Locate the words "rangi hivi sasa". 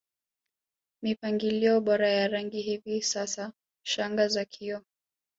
2.27-3.53